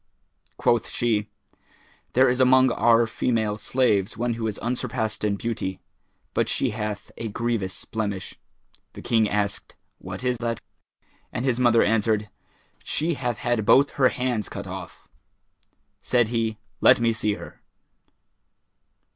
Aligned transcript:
Quoth 0.57 0.89
she, 0.89 1.29
"There 2.13 2.27
is 2.27 2.39
among 2.39 2.71
our 2.71 3.05
female 3.05 3.55
slaves 3.59 4.17
one 4.17 4.33
who 4.33 4.47
is 4.47 4.57
unsurpassed 4.57 5.23
in 5.23 5.35
beauty; 5.35 5.79
but 6.33 6.49
she 6.49 6.71
hath 6.71 7.11
a 7.17 7.27
grievous 7.27 7.85
blemish." 7.85 8.33
The 8.93 9.03
King 9.03 9.29
asked, 9.29 9.75
"What 9.99 10.23
is 10.23 10.37
that?" 10.39 10.59
and 11.31 11.45
his 11.45 11.59
mother 11.59 11.83
answered, 11.83 12.29
"She 12.83 13.13
hath 13.13 13.37
had 13.37 13.63
both 13.63 13.91
her 13.91 14.09
hands 14.09 14.49
cut 14.49 14.65
off." 14.65 15.07
Said 16.01 16.29
he, 16.29 16.57
"Let 16.81 16.99
me 16.99 17.13
see 17.13 17.35
her." 17.35 17.61